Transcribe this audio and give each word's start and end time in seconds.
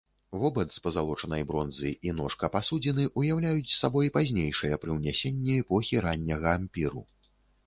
Вобад 0.43 0.69
з 0.75 0.79
пазалочанай 0.85 1.43
бронзы 1.51 1.91
і 2.07 2.13
ножка 2.19 2.49
пасудзіны 2.55 3.05
ўяўляюць 3.23 3.75
сабой 3.81 4.11
пазнейшыя 4.17 4.81
прыўнясенні 4.87 5.61
эпохі 5.61 6.03
ранняга 6.09 6.49
ампіру. 6.63 7.07